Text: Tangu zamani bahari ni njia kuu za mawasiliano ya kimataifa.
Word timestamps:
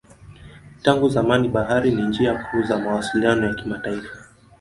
Tangu 0.81 1.09
zamani 1.09 1.49
bahari 1.49 1.91
ni 1.91 2.01
njia 2.01 2.39
kuu 2.43 2.61
za 2.63 2.79
mawasiliano 2.79 3.47
ya 3.47 3.53
kimataifa. 3.53 4.17